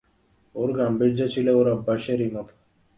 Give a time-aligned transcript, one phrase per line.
[0.55, 2.53] ওর গাম্ভীর্য ছিল ওর অভ্যেসেরই মতো।